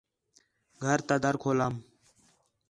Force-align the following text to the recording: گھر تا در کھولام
گھر 0.83 0.99
تا 1.07 1.15
در 1.23 1.35
کھولام 1.41 1.73